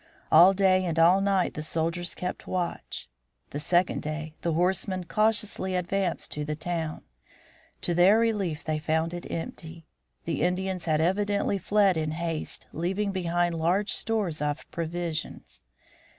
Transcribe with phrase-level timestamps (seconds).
[0.31, 3.07] All day and all night the soldiers kept watch.
[3.51, 7.03] The second day, the horsemen cautiously advanced to the town.
[7.81, 9.85] To their relief they found it empty.
[10.25, 15.61] The Indians had evidently fled in haste, leaving behind large stores of provisions.